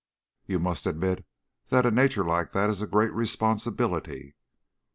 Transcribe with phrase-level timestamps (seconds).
[0.47, 1.27] "You must admit
[1.69, 4.33] that a nature like that is a great responsibility."